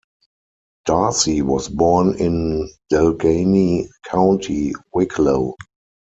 [0.85, 5.53] Darcy was born in Delgany, County Wicklow.